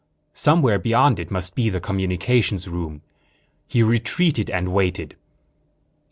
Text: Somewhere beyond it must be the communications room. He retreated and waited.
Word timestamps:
Somewhere 0.33 0.79
beyond 0.79 1.19
it 1.19 1.29
must 1.29 1.53
be 1.53 1.69
the 1.69 1.79
communications 1.79 2.67
room. 2.67 3.03
He 3.67 3.83
retreated 3.83 4.49
and 4.49 4.73
waited. 4.73 5.15